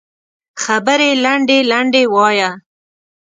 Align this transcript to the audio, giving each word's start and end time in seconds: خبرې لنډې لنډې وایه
خبرې 0.63 1.09
لنډې 1.23 1.59
لنډې 1.71 2.03
وایه 2.15 2.49